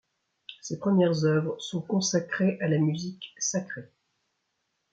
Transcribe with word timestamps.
Ses 0.61 0.79
premières 0.79 1.25
œuvres 1.25 1.59
sont 1.59 1.79
consacrées 1.79 2.57
à 2.59 2.67
la 2.67 2.79
musique 2.79 3.35
sacrée. 3.37 3.91